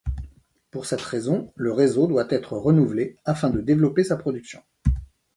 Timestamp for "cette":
0.87-1.03